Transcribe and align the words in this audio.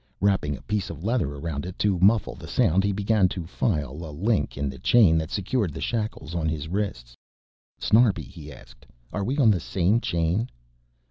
Wrapping 0.19 0.57
a 0.57 0.63
piece 0.63 0.89
of 0.89 1.03
leather 1.03 1.35
around 1.35 1.63
it 1.63 1.77
to 1.77 1.99
muffle 1.99 2.33
the 2.33 2.47
sound 2.47 2.83
he 2.83 2.91
began 2.91 3.29
to 3.29 3.45
file 3.45 4.03
a 4.03 4.09
link 4.09 4.57
in 4.57 4.67
the 4.67 4.79
chain 4.79 5.15
that 5.19 5.29
secured 5.29 5.73
the 5.75 5.79
shackles 5.79 6.33
on 6.33 6.49
his 6.49 6.67
wrists. 6.67 7.15
"Snarbi," 7.79 8.23
he 8.25 8.51
asked, 8.51 8.87
"are 9.13 9.23
we 9.23 9.37
on 9.37 9.51
the 9.51 9.59
same 9.59 9.99
chain?" 10.01 10.49